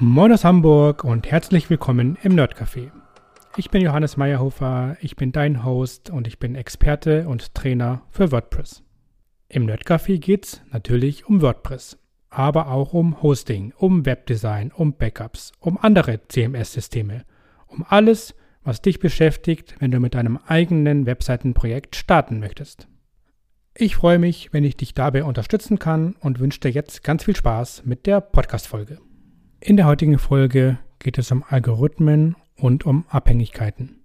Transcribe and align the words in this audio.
Moin 0.00 0.30
aus 0.30 0.44
Hamburg 0.44 1.02
und 1.02 1.28
herzlich 1.28 1.70
willkommen 1.70 2.16
im 2.22 2.36
Nerdcafé. 2.36 2.92
Ich 3.56 3.68
bin 3.68 3.82
Johannes 3.82 4.16
Meyerhofer, 4.16 4.96
ich 5.00 5.16
bin 5.16 5.32
dein 5.32 5.64
Host 5.64 6.10
und 6.10 6.28
ich 6.28 6.38
bin 6.38 6.54
Experte 6.54 7.26
und 7.26 7.52
Trainer 7.52 8.02
für 8.08 8.30
WordPress. 8.30 8.84
Im 9.48 9.66
Nerdcafé 9.66 10.18
geht's 10.18 10.62
natürlich 10.70 11.26
um 11.26 11.42
WordPress, 11.42 11.98
aber 12.30 12.70
auch 12.70 12.92
um 12.92 13.20
Hosting, 13.22 13.72
um 13.76 14.06
Webdesign, 14.06 14.70
um 14.70 14.92
Backups, 14.92 15.50
um 15.58 15.76
andere 15.78 16.20
CMS-Systeme, 16.28 17.24
um 17.66 17.84
alles, 17.88 18.36
was 18.62 18.80
dich 18.80 19.00
beschäftigt, 19.00 19.74
wenn 19.80 19.90
du 19.90 19.98
mit 19.98 20.14
deinem 20.14 20.36
eigenen 20.46 21.06
Webseitenprojekt 21.06 21.96
starten 21.96 22.38
möchtest. 22.38 22.86
Ich 23.74 23.96
freue 23.96 24.20
mich, 24.20 24.52
wenn 24.52 24.62
ich 24.62 24.76
dich 24.76 24.94
dabei 24.94 25.24
unterstützen 25.24 25.80
kann 25.80 26.14
und 26.20 26.38
wünsche 26.38 26.60
dir 26.60 26.70
jetzt 26.70 27.02
ganz 27.02 27.24
viel 27.24 27.34
Spaß 27.34 27.82
mit 27.84 28.06
der 28.06 28.20
Podcast-Folge. 28.20 29.00
In 29.60 29.76
der 29.76 29.86
heutigen 29.86 30.20
Folge 30.20 30.78
geht 31.00 31.18
es 31.18 31.32
um 31.32 31.42
Algorithmen 31.46 32.36
und 32.54 32.86
um 32.86 33.04
Abhängigkeiten. 33.08 34.04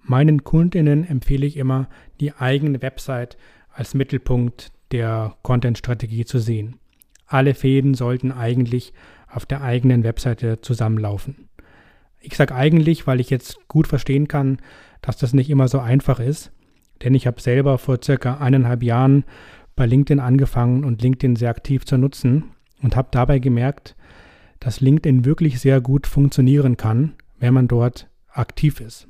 Meinen 0.00 0.44
Kundinnen 0.44 1.04
empfehle 1.04 1.46
ich 1.46 1.56
immer, 1.56 1.88
die 2.20 2.32
eigene 2.32 2.80
Website 2.80 3.36
als 3.72 3.94
Mittelpunkt 3.94 4.70
der 4.92 5.34
Content-Strategie 5.42 6.24
zu 6.24 6.38
sehen. 6.38 6.76
Alle 7.26 7.54
Fäden 7.54 7.94
sollten 7.94 8.30
eigentlich 8.30 8.92
auf 9.28 9.46
der 9.46 9.62
eigenen 9.62 10.04
Webseite 10.04 10.60
zusammenlaufen. 10.60 11.48
Ich 12.20 12.36
sage 12.36 12.54
eigentlich, 12.54 13.08
weil 13.08 13.18
ich 13.18 13.30
jetzt 13.30 13.58
gut 13.66 13.88
verstehen 13.88 14.28
kann, 14.28 14.58
dass 15.02 15.16
das 15.16 15.34
nicht 15.34 15.50
immer 15.50 15.66
so 15.66 15.80
einfach 15.80 16.20
ist, 16.20 16.52
denn 17.02 17.14
ich 17.14 17.26
habe 17.26 17.40
selber 17.40 17.78
vor 17.78 17.98
circa 18.02 18.38
eineinhalb 18.38 18.84
Jahren 18.84 19.24
bei 19.74 19.86
LinkedIn 19.86 20.20
angefangen 20.20 20.84
und 20.84 21.02
LinkedIn 21.02 21.34
sehr 21.34 21.50
aktiv 21.50 21.84
zu 21.84 21.98
nutzen 21.98 22.52
und 22.80 22.94
habe 22.94 23.08
dabei 23.10 23.40
gemerkt, 23.40 23.96
dass 24.60 24.80
LinkedIn 24.80 25.24
wirklich 25.24 25.60
sehr 25.60 25.80
gut 25.80 26.06
funktionieren 26.06 26.76
kann, 26.76 27.14
wenn 27.38 27.54
man 27.54 27.68
dort 27.68 28.08
aktiv 28.28 28.80
ist. 28.80 29.08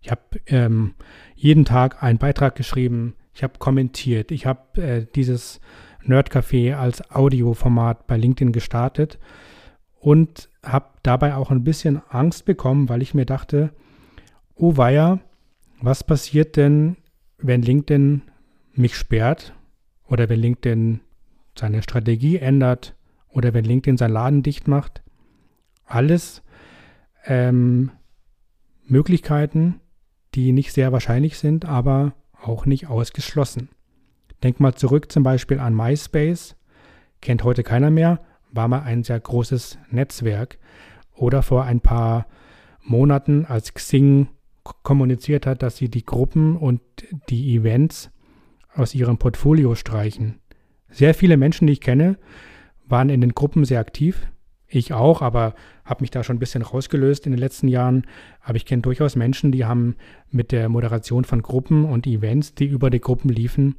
Ich 0.00 0.10
habe 0.10 0.22
ähm, 0.46 0.94
jeden 1.34 1.64
Tag 1.64 2.02
einen 2.02 2.18
Beitrag 2.18 2.54
geschrieben, 2.54 3.14
ich 3.34 3.42
habe 3.42 3.58
kommentiert, 3.58 4.30
ich 4.30 4.46
habe 4.46 4.82
äh, 4.82 5.06
dieses 5.14 5.60
Nerdcafé 6.04 6.74
als 6.74 7.10
Audioformat 7.10 8.06
bei 8.06 8.16
LinkedIn 8.16 8.52
gestartet 8.52 9.18
und 9.98 10.48
habe 10.62 10.86
dabei 11.02 11.34
auch 11.34 11.50
ein 11.50 11.64
bisschen 11.64 12.00
Angst 12.08 12.44
bekommen, 12.44 12.88
weil 12.88 13.02
ich 13.02 13.14
mir 13.14 13.26
dachte, 13.26 13.72
oh 14.54 14.76
weia, 14.76 15.20
was 15.80 16.04
passiert 16.04 16.56
denn, 16.56 16.96
wenn 17.38 17.62
LinkedIn 17.62 18.22
mich 18.74 18.96
sperrt 18.96 19.52
oder 20.08 20.28
wenn 20.28 20.40
LinkedIn 20.40 21.00
seine 21.58 21.82
Strategie 21.82 22.38
ändert 22.38 22.94
oder 23.36 23.52
wenn 23.52 23.66
LinkedIn 23.66 23.98
seinen 23.98 24.14
Laden 24.14 24.42
dicht 24.42 24.66
macht. 24.66 25.02
Alles 25.84 26.42
ähm, 27.26 27.90
Möglichkeiten, 28.86 29.80
die 30.34 30.52
nicht 30.52 30.72
sehr 30.72 30.90
wahrscheinlich 30.90 31.38
sind, 31.38 31.66
aber 31.66 32.14
auch 32.40 32.64
nicht 32.64 32.86
ausgeschlossen. 32.88 33.68
Denk 34.42 34.58
mal 34.58 34.74
zurück 34.74 35.12
zum 35.12 35.22
Beispiel 35.22 35.60
an 35.60 35.74
MySpace, 35.74 36.56
kennt 37.20 37.44
heute 37.44 37.62
keiner 37.62 37.90
mehr, 37.90 38.20
war 38.52 38.68
mal 38.68 38.82
ein 38.82 39.04
sehr 39.04 39.20
großes 39.20 39.78
Netzwerk. 39.90 40.58
Oder 41.14 41.42
vor 41.42 41.64
ein 41.64 41.80
paar 41.80 42.26
Monaten, 42.82 43.44
als 43.44 43.74
Xing 43.74 44.28
kommuniziert 44.82 45.46
hat, 45.46 45.62
dass 45.62 45.76
sie 45.76 45.88
die 45.88 46.04
Gruppen 46.04 46.56
und 46.56 46.80
die 47.28 47.54
Events 47.56 48.10
aus 48.74 48.94
ihrem 48.94 49.18
Portfolio 49.18 49.74
streichen. 49.74 50.40
Sehr 50.90 51.14
viele 51.14 51.36
Menschen, 51.36 51.66
die 51.66 51.74
ich 51.74 51.80
kenne, 51.80 52.18
waren 52.88 53.10
in 53.10 53.20
den 53.20 53.34
Gruppen 53.34 53.64
sehr 53.64 53.80
aktiv. 53.80 54.28
Ich 54.68 54.92
auch, 54.92 55.22
aber 55.22 55.54
habe 55.84 56.02
mich 56.02 56.10
da 56.10 56.24
schon 56.24 56.36
ein 56.36 56.40
bisschen 56.40 56.62
rausgelöst 56.62 57.26
in 57.26 57.32
den 57.32 57.38
letzten 57.38 57.68
Jahren. 57.68 58.06
Aber 58.42 58.56
ich 58.56 58.66
kenne 58.66 58.82
durchaus 58.82 59.14
Menschen, 59.14 59.52
die 59.52 59.64
haben 59.64 59.96
mit 60.30 60.50
der 60.50 60.68
Moderation 60.68 61.24
von 61.24 61.42
Gruppen 61.42 61.84
und 61.84 62.06
Events, 62.06 62.54
die 62.54 62.66
über 62.66 62.90
die 62.90 63.00
Gruppen 63.00 63.28
liefen, 63.28 63.76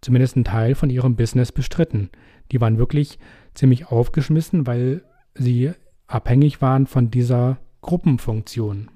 zumindest 0.00 0.36
einen 0.36 0.44
Teil 0.44 0.74
von 0.74 0.88
ihrem 0.88 1.16
Business 1.16 1.50
bestritten. 1.50 2.10
Die 2.52 2.60
waren 2.60 2.78
wirklich 2.78 3.18
ziemlich 3.54 3.88
aufgeschmissen, 3.88 4.66
weil 4.66 5.02
sie 5.34 5.72
abhängig 6.06 6.62
waren 6.62 6.86
von 6.86 7.10
dieser 7.10 7.58
Gruppenfunktion. 7.82 8.90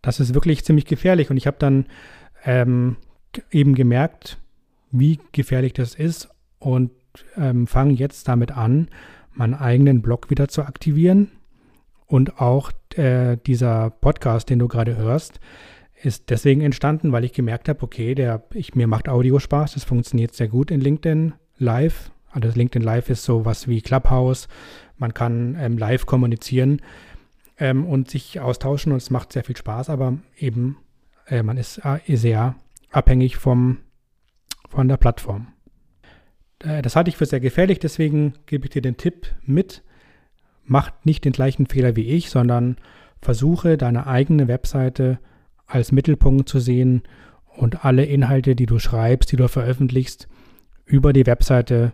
Das 0.00 0.20
ist 0.20 0.34
wirklich 0.34 0.64
ziemlich 0.64 0.86
gefährlich 0.86 1.30
und 1.30 1.36
ich 1.36 1.46
habe 1.46 1.56
dann 1.58 1.86
ähm, 2.44 2.96
eben 3.50 3.74
gemerkt, 3.74 4.38
wie 4.90 5.18
gefährlich 5.32 5.72
das 5.72 5.94
ist 5.94 6.28
und 6.58 6.90
ähm, 7.36 7.66
fange 7.66 7.94
jetzt 7.94 8.28
damit 8.28 8.52
an, 8.52 8.88
meinen 9.32 9.54
eigenen 9.54 10.02
Blog 10.02 10.30
wieder 10.30 10.48
zu 10.48 10.62
aktivieren. 10.62 11.30
Und 12.06 12.40
auch 12.40 12.70
äh, 12.96 13.36
dieser 13.46 13.90
Podcast, 13.90 14.50
den 14.50 14.58
du 14.58 14.68
gerade 14.68 14.96
hörst, 14.96 15.40
ist 16.02 16.30
deswegen 16.30 16.60
entstanden, 16.60 17.12
weil 17.12 17.24
ich 17.24 17.32
gemerkt 17.32 17.68
habe, 17.68 17.82
okay, 17.82 18.14
der, 18.14 18.44
ich, 18.52 18.74
mir 18.74 18.86
macht 18.86 19.08
Audio 19.08 19.38
Spaß, 19.38 19.74
das 19.74 19.84
funktioniert 19.84 20.34
sehr 20.34 20.48
gut 20.48 20.70
in 20.70 20.80
LinkedIn 20.80 21.34
Live. 21.56 22.10
Also 22.30 22.48
LinkedIn 22.48 22.82
Live 22.82 23.10
ist 23.10 23.24
so 23.24 23.44
was 23.44 23.68
wie 23.68 23.80
Clubhouse. 23.80 24.48
Man 24.98 25.14
kann 25.14 25.56
ähm, 25.58 25.78
live 25.78 26.04
kommunizieren 26.06 26.82
ähm, 27.58 27.86
und 27.86 28.10
sich 28.10 28.40
austauschen 28.40 28.92
und 28.92 28.98
es 28.98 29.10
macht 29.10 29.32
sehr 29.32 29.44
viel 29.44 29.56
Spaß, 29.56 29.88
aber 29.88 30.18
eben 30.36 30.76
äh, 31.26 31.42
man 31.42 31.56
ist 31.56 31.80
äh, 31.84 32.16
sehr 32.16 32.56
abhängig 32.90 33.36
vom, 33.36 33.78
von 34.68 34.88
der 34.88 34.96
Plattform. 34.96 35.53
Äh, 36.64 36.82
das 36.82 36.96
halte 36.96 37.10
ich 37.10 37.16
für 37.16 37.26
sehr 37.26 37.40
gefährlich, 37.40 37.78
deswegen 37.78 38.34
gebe 38.46 38.66
ich 38.66 38.70
dir 38.70 38.82
den 38.82 38.96
Tipp 38.96 39.28
mit, 39.44 39.82
mach 40.64 40.90
nicht 41.04 41.24
den 41.24 41.32
gleichen 41.32 41.66
Fehler 41.66 41.96
wie 41.96 42.08
ich, 42.08 42.30
sondern 42.30 42.76
versuche 43.20 43.76
deine 43.76 44.06
eigene 44.06 44.48
Webseite 44.48 45.18
als 45.66 45.92
Mittelpunkt 45.92 46.48
zu 46.48 46.58
sehen 46.58 47.02
und 47.56 47.84
alle 47.84 48.04
Inhalte, 48.04 48.56
die 48.56 48.66
du 48.66 48.78
schreibst, 48.78 49.32
die 49.32 49.36
du 49.36 49.48
veröffentlichst, 49.48 50.28
über 50.84 51.12
die 51.12 51.26
Webseite 51.26 51.92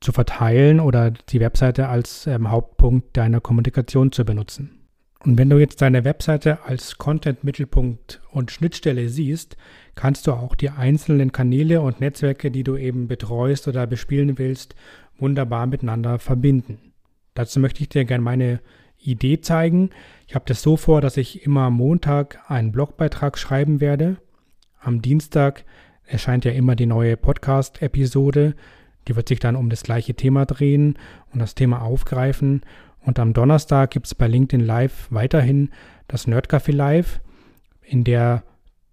zu 0.00 0.12
verteilen 0.12 0.80
oder 0.80 1.10
die 1.10 1.40
Webseite 1.40 1.88
als 1.88 2.26
ähm, 2.26 2.50
Hauptpunkt 2.50 3.16
deiner 3.16 3.40
Kommunikation 3.40 4.12
zu 4.12 4.24
benutzen. 4.24 4.77
Und 5.24 5.36
wenn 5.36 5.50
du 5.50 5.58
jetzt 5.58 5.82
deine 5.82 6.04
Webseite 6.04 6.64
als 6.64 6.96
Content-Mittelpunkt 6.96 8.20
und 8.30 8.52
Schnittstelle 8.52 9.08
siehst, 9.08 9.56
kannst 9.96 10.26
du 10.26 10.32
auch 10.32 10.54
die 10.54 10.70
einzelnen 10.70 11.32
Kanäle 11.32 11.80
und 11.80 12.00
Netzwerke, 12.00 12.52
die 12.52 12.62
du 12.62 12.76
eben 12.76 13.08
betreust 13.08 13.66
oder 13.66 13.86
bespielen 13.86 14.38
willst, 14.38 14.76
wunderbar 15.18 15.66
miteinander 15.66 16.20
verbinden. 16.20 16.92
Dazu 17.34 17.58
möchte 17.58 17.82
ich 17.82 17.88
dir 17.88 18.04
gerne 18.04 18.22
meine 18.22 18.60
Idee 18.98 19.40
zeigen. 19.40 19.90
Ich 20.26 20.34
habe 20.34 20.44
das 20.46 20.62
so 20.62 20.76
vor, 20.76 21.00
dass 21.00 21.16
ich 21.16 21.44
immer 21.44 21.62
am 21.62 21.74
Montag 21.74 22.40
einen 22.48 22.72
Blogbeitrag 22.72 23.38
schreiben 23.38 23.80
werde. 23.80 24.18
Am 24.80 25.02
Dienstag 25.02 25.64
erscheint 26.04 26.44
ja 26.44 26.52
immer 26.52 26.76
die 26.76 26.86
neue 26.86 27.16
Podcast-Episode. 27.16 28.54
Die 29.08 29.16
wird 29.16 29.28
sich 29.28 29.40
dann 29.40 29.56
um 29.56 29.70
das 29.70 29.82
gleiche 29.82 30.14
Thema 30.14 30.46
drehen 30.46 30.98
und 31.32 31.40
das 31.40 31.54
Thema 31.54 31.82
aufgreifen. 31.82 32.62
Und 33.00 33.18
am 33.18 33.32
Donnerstag 33.32 33.90
gibt 33.90 34.06
es 34.06 34.14
bei 34.14 34.26
LinkedIn 34.26 34.64
Live 34.64 35.08
weiterhin 35.10 35.70
das 36.08 36.26
Nerdcafé 36.26 36.72
Live, 36.72 37.20
in 37.82 38.04
der 38.04 38.42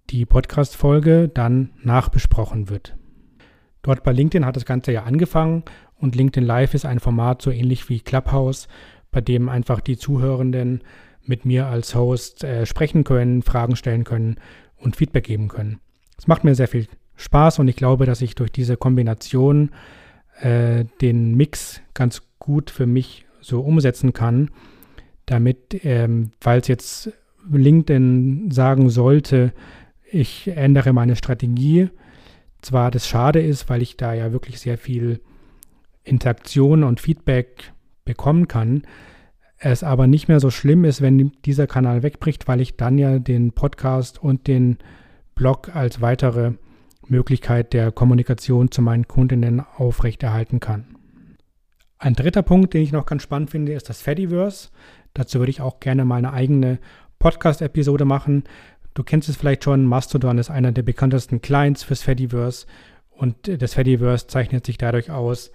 die 0.09 0.25
Podcast-Folge 0.25 1.29
dann 1.29 1.71
nachbesprochen 1.81 2.69
wird. 2.69 2.95
Dort 3.81 4.03
bei 4.03 4.11
LinkedIn 4.11 4.45
hat 4.45 4.55
das 4.55 4.65
Ganze 4.65 4.91
ja 4.91 5.03
angefangen 5.03 5.63
und 5.99 6.15
LinkedIn 6.15 6.45
Live 6.45 6.73
ist 6.73 6.85
ein 6.85 6.99
Format 6.99 7.41
so 7.41 7.51
ähnlich 7.51 7.89
wie 7.89 7.99
Clubhouse, 7.99 8.67
bei 9.11 9.21
dem 9.21 9.49
einfach 9.49 9.81
die 9.81 9.97
Zuhörenden 9.97 10.83
mit 11.23 11.45
mir 11.45 11.67
als 11.67 11.95
Host 11.95 12.43
äh, 12.43 12.65
sprechen 12.65 13.03
können, 13.03 13.41
Fragen 13.41 13.75
stellen 13.75 14.03
können 14.03 14.37
und 14.77 14.95
Feedback 14.95 15.23
geben 15.23 15.47
können. 15.47 15.79
Es 16.17 16.27
macht 16.27 16.43
mir 16.43 16.55
sehr 16.55 16.67
viel 16.67 16.87
Spaß 17.15 17.59
und 17.59 17.67
ich 17.67 17.75
glaube, 17.75 18.05
dass 18.05 18.21
ich 18.21 18.35
durch 18.35 18.51
diese 18.51 18.77
Kombination 18.77 19.71
äh, 20.41 20.85
den 21.01 21.35
Mix 21.35 21.81
ganz 21.93 22.21
gut 22.39 22.69
für 22.69 22.85
mich 22.85 23.25
so 23.45 23.61
umsetzen 23.61 24.13
kann, 24.13 24.49
damit, 25.25 25.83
ähm, 25.83 26.31
falls 26.39 26.67
jetzt 26.67 27.11
LinkedIn 27.51 28.51
sagen 28.51 28.89
sollte, 28.89 29.53
ich 30.11 30.47
ändere 30.47 30.93
meine 30.93 31.15
Strategie. 31.15 31.89
Zwar 32.61 32.91
das 32.91 33.07
schade 33.07 33.41
ist, 33.41 33.69
weil 33.69 33.81
ich 33.81 33.97
da 33.97 34.13
ja 34.13 34.31
wirklich 34.31 34.59
sehr 34.59 34.77
viel 34.77 35.19
Interaktion 36.03 36.83
und 36.83 36.99
Feedback 36.99 37.73
bekommen 38.05 38.47
kann, 38.47 38.83
es 39.57 39.83
aber 39.83 40.07
nicht 40.07 40.27
mehr 40.27 40.39
so 40.39 40.51
schlimm 40.51 40.85
ist, 40.85 41.01
wenn 41.01 41.31
dieser 41.45 41.65
Kanal 41.67 42.03
wegbricht, 42.03 42.47
weil 42.47 42.61
ich 42.61 42.77
dann 42.77 42.97
ja 42.97 43.19
den 43.19 43.51
Podcast 43.51 44.21
und 44.21 44.47
den 44.47 44.77
Blog 45.33 45.75
als 45.75 46.01
weitere 46.01 46.53
Möglichkeit 47.07 47.73
der 47.73 47.91
Kommunikation 47.91 48.71
zu 48.71 48.81
meinen 48.81 49.07
Kundinnen 49.07 49.61
aufrechterhalten 49.77 50.59
kann. 50.59 50.94
Ein 51.97 52.13
dritter 52.13 52.43
Punkt, 52.43 52.73
den 52.73 52.81
ich 52.81 52.91
noch 52.91 53.05
ganz 53.05 53.23
spannend 53.23 53.49
finde, 53.49 53.73
ist 53.73 53.89
das 53.89 54.01
Fediverse. 54.01 54.69
Dazu 55.13 55.39
würde 55.39 55.49
ich 55.49 55.61
auch 55.61 55.79
gerne 55.79 56.03
mal 56.05 56.17
eine 56.17 56.33
eigene 56.33 56.79
Podcast-Episode 57.19 58.05
machen. 58.05 58.43
Du 58.93 59.03
kennst 59.03 59.29
es 59.29 59.37
vielleicht 59.37 59.63
schon, 59.63 59.85
Mastodon 59.85 60.37
ist 60.37 60.49
einer 60.49 60.71
der 60.71 60.83
bekanntesten 60.83 61.41
Clients 61.41 61.83
fürs 61.83 62.01
Fediverse 62.01 62.65
und 63.11 63.61
das 63.61 63.73
Fediverse 63.73 64.27
zeichnet 64.27 64.65
sich 64.65 64.77
dadurch 64.77 65.11
aus, 65.11 65.51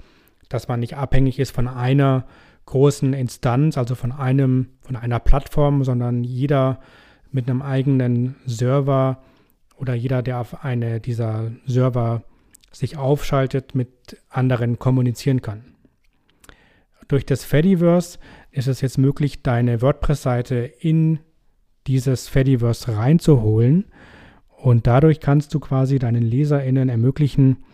dass 0.49 0.69
man 0.69 0.81
nicht 0.81 0.97
abhängig 0.97 1.39
ist 1.39 1.51
von 1.51 1.69
einer 1.69 2.27
großen 2.67 3.13
Instanz, 3.13 3.77
also 3.77 3.95
von 3.95 4.13
einem, 4.13 4.69
von 4.83 4.97
einer 4.97 5.21
Plattform, 5.21 5.85
sondern 5.85 6.25
jeder 6.25 6.81
mit 7.31 7.49
einem 7.49 7.63
eigenen 7.63 8.37
Server 8.47 9.23
oder 9.77 9.95
jeder, 9.95 10.23
der 10.23 10.39
auf 10.39 10.65
eine 10.65 11.01
dieser 11.01 11.51
Server 11.67 12.23
sich 12.73 12.97
aufschaltet, 12.97 13.75
mit 13.75 14.19
anderen 14.29 14.79
kommunizieren 14.79 15.43
kann. 15.43 15.65
Durch 17.11 17.27
das 17.27 17.43
Fediverse 17.45 18.21
ist 18.53 18.69
es 18.69 18.83
jetzt 18.83 18.97
möglich, 18.97 19.43
deine 19.43 19.83
WordPress-Seite 19.83 20.71
in 20.79 21.19
dieses 21.89 22.29
Fediverse 22.29 22.97
reinzuholen 22.97 23.87
und 24.57 24.87
dadurch 24.87 25.19
kannst 25.19 25.53
du 25.53 25.59
quasi 25.59 25.99
deinen 25.99 26.23
LeserInnen 26.23 26.89
ermöglichen, 26.89 27.65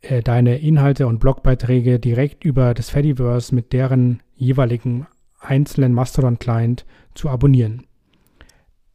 äh, 0.00 0.20
deine 0.20 0.58
Inhalte 0.58 1.06
und 1.06 1.20
Blogbeiträge 1.20 2.00
direkt 2.00 2.42
über 2.42 2.74
das 2.74 2.90
Fediverse 2.90 3.54
mit 3.54 3.72
deren 3.72 4.20
jeweiligen 4.34 5.06
einzelnen 5.38 5.92
Mastodon-Client 5.92 6.86
zu 7.14 7.28
abonnieren. 7.28 7.86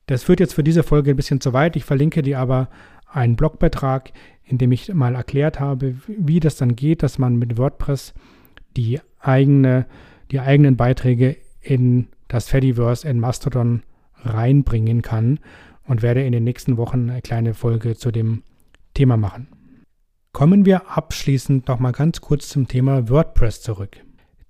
Das 0.08 0.24
führt 0.24 0.42
jetzt 0.42 0.54
für 0.54 0.66
diese 0.66 0.84
Folge 0.84 1.12
ein 1.12 1.16
bisschen 1.16 1.40
zu 1.40 1.54
weit. 1.54 1.78
Ich 1.78 1.86
verlinke 1.86 2.24
dir 2.24 2.40
aber 2.40 2.70
einen 3.08 3.38
Blogbeitrag, 3.38 4.12
in 4.44 4.58
dem 4.58 4.74
ich 4.74 4.94
mal 4.94 5.16
erklärt 5.16 5.62
habe, 5.62 5.96
wie 6.08 6.42
das 6.42 6.58
dann 6.58 6.76
geht, 6.76 7.04
dass 7.04 7.20
man 7.20 7.38
mit 7.38 7.58
WordPress 7.58 8.14
die, 8.76 9.00
eigene, 9.20 9.86
die 10.32 10.40
eigenen 10.40 10.78
Beiträge 10.78 11.38
in 11.62 12.08
das 12.28 12.48
Fediverse 12.48 13.08
in 13.08 13.20
Mastodon 13.20 13.84
reinbringen 14.24 15.02
kann 15.02 15.40
und 15.86 16.02
werde 16.02 16.24
in 16.24 16.32
den 16.32 16.44
nächsten 16.44 16.78
Wochen 16.78 17.10
eine 17.10 17.22
kleine 17.22 17.54
Folge 17.54 17.96
zu 17.96 18.12
dem 18.12 18.44
Thema 18.94 19.18
machen. 19.18 19.48
Kommen 20.32 20.66
wir 20.66 20.90
abschließend 20.98 21.68
noch 21.68 21.80
mal 21.80 21.92
ganz 21.92 22.22
kurz 22.22 22.50
zum 22.50 22.68
Thema 22.68 23.10
WordPress 23.10 23.62
zurück. 23.62 23.98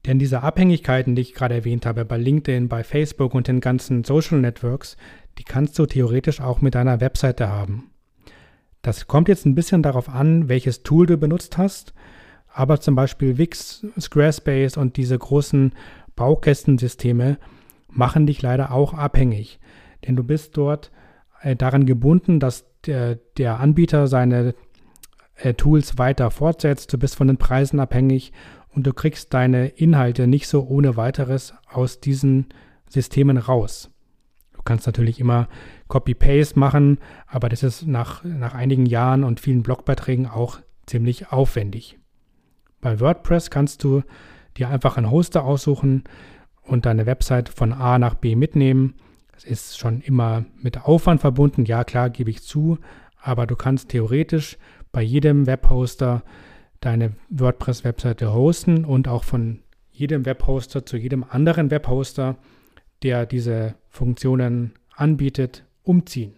Denn 0.06 0.20
diese 0.20 0.44
Abhängigkeiten, 0.44 1.16
die 1.16 1.22
ich 1.22 1.34
gerade 1.34 1.56
erwähnt 1.56 1.86
habe, 1.86 2.06
bei 2.06 2.18
LinkedIn, 2.18 2.68
bei 2.68 2.84
Facebook 2.84 3.34
und 3.34 3.48
den 3.48 3.62
ganzen 3.62 4.04
Social 4.04 4.40
Networks, 4.40 4.98
die 5.38 5.44
kannst 5.44 5.80
du 5.80 5.86
theoretisch 5.86 6.42
auch 6.42 6.62
mit 6.62 6.76
deiner 6.76 7.00
Webseite 7.00 7.50
haben. 7.50 7.92
Das 8.82 9.08
kommt 9.08 9.30
jetzt 9.30 9.46
ein 9.46 9.56
bisschen 9.56 9.82
darauf 9.82 10.10
an, 10.10 10.50
welches 10.50 10.84
Tool 10.84 11.06
du 11.06 11.18
benutzt 11.18 11.58
hast, 11.58 11.94
aber 12.54 12.80
zum 12.80 12.96
Beispiel 12.96 13.38
Wix, 13.38 13.86
Squarespace 14.00 14.78
und 14.78 14.98
diese 14.98 15.18
großen 15.18 15.74
Baukästensysteme 16.16 17.38
machen 17.88 18.28
dich 18.28 18.42
leider 18.42 18.72
auch 18.72 18.94
abhängig, 18.94 19.60
denn 20.06 20.16
du 20.16 20.24
bist 20.24 20.56
dort 20.58 20.92
äh, 21.42 21.56
daran 21.56 21.86
gebunden, 21.86 22.40
dass 22.40 22.66
der, 22.86 23.16
der 23.38 23.60
Anbieter 23.60 24.08
seine 24.08 24.54
äh, 25.36 25.54
Tools 25.54 25.98
weiter 25.98 26.32
fortsetzt. 26.32 26.94
Du 26.94 26.98
bist 26.98 27.16
von 27.16 27.28
den 27.28 27.38
Preisen 27.38 27.80
abhängig 27.80 28.32
und 28.70 28.86
du 28.86 28.94
kriegst 28.94 29.34
deine 29.34 29.68
Inhalte 29.68 30.28
nicht 30.28 30.48
so 30.48 30.66
ohne 30.68 30.96
weiteres 30.96 31.54
aus 31.72 32.00
diesen 32.00 32.48
Systemen 32.88 33.38
raus. 33.38 33.90
Du 34.54 34.62
kannst 34.64 34.86
natürlich 34.86 35.20
immer 35.20 35.48
Copy-Paste 35.88 36.58
machen, 36.60 37.00
aber 37.28 37.50
das 37.50 37.64
ist 37.64 37.88
nach, 37.88 38.24
nach 38.24 38.54
einigen 38.54 38.86
Jahren 38.86 39.24
und 39.24 39.40
vielen 39.40 39.64
Blogbeiträgen 39.64 40.28
auch 40.28 40.60
ziemlich 40.86 41.32
aufwendig. 41.32 41.98
Bei 42.84 43.00
WordPress 43.00 43.50
kannst 43.50 43.86
du 43.86 44.04
dir 44.58 44.68
einfach 44.68 44.98
einen 44.98 45.10
Hoster 45.10 45.46
aussuchen 45.46 46.04
und 46.64 46.86
deine 46.86 47.06
Website 47.06 47.48
von 47.48 47.72
A 47.72 47.98
nach 47.98 48.14
B 48.14 48.36
mitnehmen. 48.36 48.96
Es 49.38 49.46
ist 49.46 49.80
schon 49.80 50.02
immer 50.02 50.44
mit 50.62 50.84
Aufwand 50.84 51.22
verbunden, 51.22 51.64
ja 51.64 51.86
klar, 51.86 52.10
gebe 52.10 52.30
ich 52.30 52.44
zu, 52.44 52.78
aber 53.22 53.48
du 53.48 53.56
kannst 53.56 53.90
theoretisch 53.90 54.58
bei 54.92 55.02
jedem 55.02 55.48
Webhoster 55.48 56.24
deine 56.82 57.14
WordPress-Webseite 57.30 58.34
hosten 58.34 58.84
und 58.84 59.08
auch 59.08 59.24
von 59.24 59.60
jedem 59.90 60.26
Webhoster 60.26 60.86
zu 60.86 60.98
jedem 60.98 61.24
anderen 61.24 61.72
Webhoster, 61.72 62.36
der 63.02 63.26
diese 63.26 63.76
Funktionen 63.88 64.74
anbietet, 64.94 65.64
umziehen. 65.84 66.34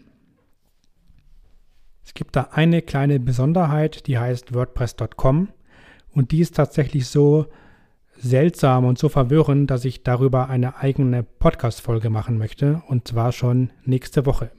Es 2.03 2.13
gibt 2.13 2.35
da 2.35 2.49
eine 2.51 2.83
kleine 2.83 3.19
Besonderheit, 3.19 4.05
die 4.05 4.19
heißt 4.19 4.53
WordPress.com 4.53 5.49
und 6.15 6.31
die 6.31 6.39
ist 6.39 6.55
tatsächlich 6.55 7.07
so 7.07 7.45
seltsam 8.17 8.85
und 8.85 8.97
so 8.97 9.09
verwirrend, 9.09 9.69
dass 9.69 9.85
ich 9.85 10.03
darüber 10.03 10.49
eine 10.49 10.77
eigene 10.77 11.23
Podcast-Folge 11.23 12.09
machen 12.09 12.37
möchte 12.37 12.81
und 12.87 13.07
zwar 13.07 13.31
schon 13.31 13.71
nächste 13.83 14.25
Woche. 14.25 14.51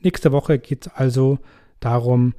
Nächste 0.00 0.32
Woche 0.32 0.58
geht 0.58 0.86
es 0.86 0.92
also 0.94 1.38
darum, 1.78 2.34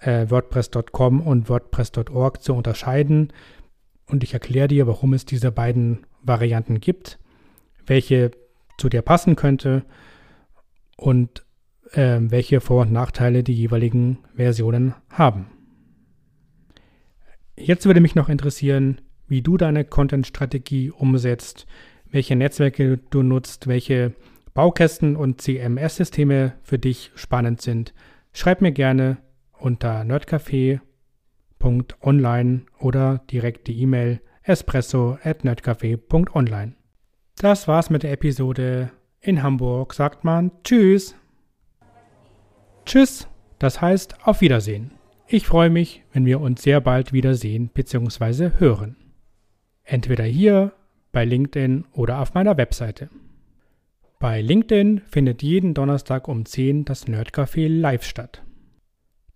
äh, 0.00 0.28
WordPress.com 0.28 1.20
und 1.20 1.48
WordPress.org 1.48 2.42
zu 2.42 2.54
unterscheiden 2.54 3.32
und 4.06 4.24
ich 4.24 4.34
erkläre 4.34 4.68
dir, 4.68 4.86
warum 4.86 5.14
es 5.14 5.24
diese 5.24 5.52
beiden 5.52 6.06
Varianten 6.22 6.80
gibt, 6.80 7.18
welche 7.86 8.32
zu 8.78 8.88
dir 8.88 9.02
passen 9.02 9.36
könnte 9.36 9.84
und 10.96 11.44
äh, 11.92 12.18
welche 12.20 12.60
Vor- 12.60 12.82
und 12.82 12.92
Nachteile 12.92 13.44
die 13.44 13.54
jeweiligen 13.54 14.18
Versionen 14.34 14.94
haben. 15.08 15.46
Jetzt 17.60 17.86
würde 17.86 18.00
mich 18.00 18.14
noch 18.14 18.28
interessieren, 18.28 19.00
wie 19.26 19.42
du 19.42 19.56
deine 19.56 19.84
Content-Strategie 19.84 20.90
umsetzt, 20.90 21.66
welche 22.10 22.36
Netzwerke 22.36 23.00
du 23.10 23.24
nutzt, 23.24 23.66
welche 23.66 24.14
Baukästen 24.54 25.16
und 25.16 25.40
CMS-Systeme 25.40 26.52
für 26.62 26.78
dich 26.78 27.10
spannend 27.14 27.60
sind. 27.60 27.94
Schreib 28.32 28.60
mir 28.60 28.70
gerne 28.72 29.18
unter 29.58 30.04
nerdcafé.online 30.04 32.66
oder 32.78 33.22
direkt 33.30 33.66
die 33.66 33.82
E-Mail 33.82 34.20
espresso 34.42 35.18
at 35.22 35.44
nerdcafé.online. 35.44 36.76
Das 37.36 37.68
war's 37.68 37.90
mit 37.90 38.04
der 38.04 38.12
Episode. 38.12 38.90
In 39.20 39.42
Hamburg 39.42 39.94
sagt 39.94 40.22
man 40.24 40.52
Tschüss. 40.62 41.16
Tschüss, 42.86 43.26
das 43.58 43.80
heißt 43.80 44.24
auf 44.26 44.40
Wiedersehen. 44.40 44.97
Ich 45.30 45.46
freue 45.46 45.68
mich, 45.68 46.02
wenn 46.14 46.24
wir 46.24 46.40
uns 46.40 46.62
sehr 46.62 46.80
bald 46.80 47.12
wiedersehen 47.12 47.68
bzw. 47.68 48.52
hören. 48.58 48.96
Entweder 49.84 50.24
hier, 50.24 50.72
bei 51.12 51.26
LinkedIn 51.26 51.84
oder 51.92 52.20
auf 52.20 52.32
meiner 52.32 52.56
Webseite. 52.56 53.10
Bei 54.18 54.40
LinkedIn 54.40 55.02
findet 55.02 55.42
jeden 55.42 55.74
Donnerstag 55.74 56.28
um 56.28 56.46
10 56.46 56.86
das 56.86 57.06
Nerdcafé 57.08 57.68
live 57.68 58.04
statt. 58.04 58.42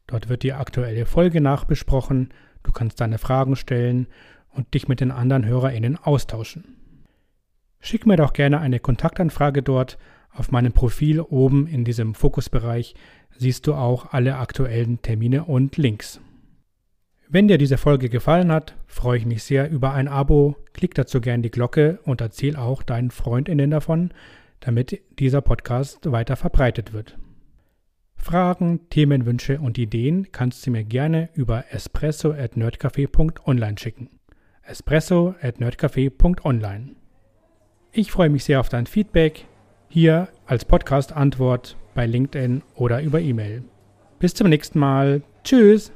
Dort 0.06 0.30
wird 0.30 0.44
die 0.44 0.54
aktuelle 0.54 1.04
Folge 1.04 1.42
nachbesprochen, 1.42 2.30
du 2.62 2.72
kannst 2.72 2.98
deine 3.02 3.18
Fragen 3.18 3.54
stellen 3.54 4.06
und 4.48 4.72
dich 4.72 4.88
mit 4.88 5.00
den 5.00 5.10
anderen 5.10 5.44
HörerInnen 5.44 5.98
austauschen. 5.98 6.78
Schick 7.80 8.06
mir 8.06 8.16
doch 8.16 8.32
gerne 8.32 8.60
eine 8.60 8.80
Kontaktanfrage 8.80 9.62
dort. 9.62 9.98
Auf 10.34 10.50
meinem 10.50 10.72
Profil 10.72 11.20
oben 11.20 11.66
in 11.66 11.84
diesem 11.84 12.14
Fokusbereich 12.14 12.94
siehst 13.36 13.66
du 13.66 13.74
auch 13.74 14.12
alle 14.12 14.36
aktuellen 14.36 15.02
Termine 15.02 15.44
und 15.44 15.76
Links. 15.76 16.20
Wenn 17.28 17.48
dir 17.48 17.58
diese 17.58 17.78
Folge 17.78 18.08
gefallen 18.08 18.52
hat, 18.52 18.74
freue 18.86 19.18
ich 19.18 19.26
mich 19.26 19.42
sehr 19.42 19.70
über 19.70 19.92
ein 19.92 20.08
Abo. 20.08 20.56
Klick 20.74 20.94
dazu 20.94 21.20
gerne 21.20 21.42
die 21.42 21.50
Glocke 21.50 21.98
und 22.04 22.20
erzähl 22.20 22.56
auch 22.56 22.82
deinen 22.82 23.10
FreundInnen 23.10 23.70
davon, 23.70 24.10
damit 24.60 25.00
dieser 25.18 25.40
Podcast 25.40 26.10
weiter 26.10 26.36
verbreitet 26.36 26.92
wird. 26.92 27.18
Fragen, 28.14 28.88
Themenwünsche 28.88 29.58
und 29.58 29.78
Ideen 29.78 30.30
kannst 30.30 30.66
du 30.66 30.70
mir 30.70 30.84
gerne 30.84 31.28
über 31.34 31.64
espresso 31.70 32.32
at 32.32 32.56
nerdcafé.online 32.56 33.78
schicken. 33.78 34.08
espresso 34.62 35.34
at 35.42 35.58
nerdcafé.online. 35.58 36.94
Ich 37.92 38.12
freue 38.12 38.30
mich 38.30 38.44
sehr 38.44 38.60
auf 38.60 38.68
dein 38.68 38.86
Feedback 38.86 39.46
hier 39.92 40.28
als 40.46 40.64
Podcast-Antwort 40.64 41.76
bei 41.94 42.06
LinkedIn 42.06 42.62
oder 42.76 43.02
über 43.02 43.20
E-Mail. 43.20 43.62
Bis 44.18 44.32
zum 44.32 44.48
nächsten 44.48 44.78
Mal. 44.78 45.20
Tschüss! 45.44 45.92